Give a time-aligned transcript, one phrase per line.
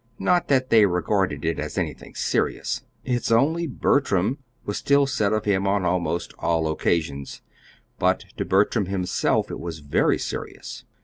[0.17, 5.45] Not that they regarded it as anything serious "it's only Bertram" was still said of
[5.45, 7.43] him on almost all occasions.
[7.99, 10.85] But to Bertram himself it was very serious.